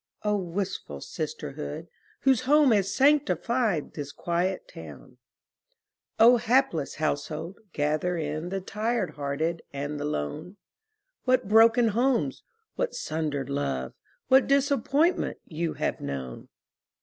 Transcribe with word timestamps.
Oh, 0.23 0.35
wistful 0.37 0.99
sisterhood, 0.99 1.87
whose 2.21 2.41
home 2.41 2.71
Has 2.71 2.91
sanctified 2.91 3.93
this 3.93 4.11
quiet 4.11 4.67
town! 4.67 5.17
Oh, 6.19 6.37
hapless 6.37 6.95
household, 6.95 7.59
gather 7.71 8.17
in 8.17 8.49
The 8.49 8.61
tired 8.61 9.11
hearted 9.11 9.61
and 9.71 9.99
the 9.99 10.05
lone! 10.05 10.57
What 11.25 11.47
broken 11.47 11.89
homes, 11.89 12.41
what 12.73 12.95
sundered 12.95 13.51
love, 13.51 13.93
What 14.27 14.47
disappointment 14.47 15.37
you 15.45 15.73
have 15.75 16.01
known! 16.01 16.49